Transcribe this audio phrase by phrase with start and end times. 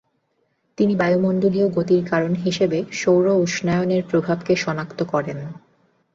[0.77, 5.39] তিনি বায়ুমণ্ডলীয় গতির কারণ হিসেবে সৌর উষ্ণায়নের প্রভাবকে শনাক্ত করেন।